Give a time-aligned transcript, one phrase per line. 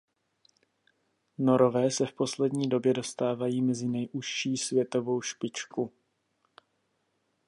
[1.37, 5.91] Norové se v poslední době dostávají mezi nejužší světovou špičku.